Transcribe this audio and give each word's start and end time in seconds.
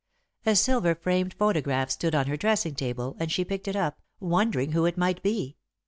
A 0.47 0.55
silver 0.55 0.95
framed 0.95 1.35
photograph 1.35 1.91
stood 1.91 2.15
on 2.15 2.25
her 2.25 2.35
dressing 2.35 2.73
table, 2.73 3.15
and 3.19 3.31
she 3.31 3.45
picked 3.45 3.67
it 3.67 3.75
up, 3.75 4.01
wondering 4.19 4.71
who 4.71 4.85
it 4.87 4.97
might 4.97 5.21
be. 5.21 5.57